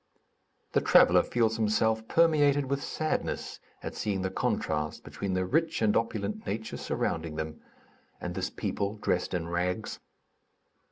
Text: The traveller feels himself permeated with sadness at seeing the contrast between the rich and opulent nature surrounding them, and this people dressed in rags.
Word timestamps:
The 0.71 0.81
traveller 0.81 1.21
feels 1.21 1.57
himself 1.57 2.07
permeated 2.07 2.65
with 2.65 2.81
sadness 2.81 3.59
at 3.83 3.93
seeing 3.93 4.23
the 4.23 4.31
contrast 4.31 5.03
between 5.03 5.35
the 5.35 5.45
rich 5.45 5.79
and 5.79 5.95
opulent 5.95 6.43
nature 6.47 6.77
surrounding 6.77 7.35
them, 7.35 7.61
and 8.19 8.33
this 8.33 8.49
people 8.49 8.95
dressed 8.97 9.35
in 9.35 9.47
rags. 9.47 9.99